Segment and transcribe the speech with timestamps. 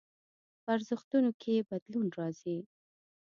[0.63, 2.57] په ارزښتونو کې يې بدلون راځي.